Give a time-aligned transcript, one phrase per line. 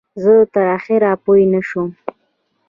[0.23, 1.89] زه تر اخره پوی نشوم.